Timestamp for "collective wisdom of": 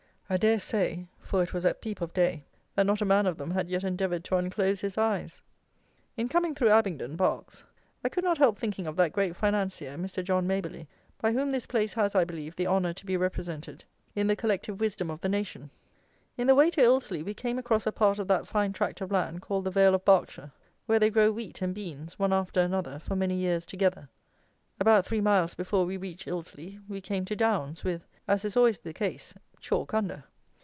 14.37-15.19